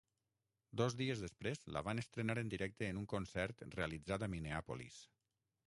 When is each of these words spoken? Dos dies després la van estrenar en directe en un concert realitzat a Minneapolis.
Dos 0.79 0.95
dies 1.01 1.19
després 1.25 1.61
la 1.75 1.83
van 1.89 2.01
estrenar 2.03 2.37
en 2.43 2.49
directe 2.55 2.89
en 2.93 3.03
un 3.03 3.07
concert 3.13 3.63
realitzat 3.81 4.25
a 4.25 4.31
Minneapolis. 4.37 4.99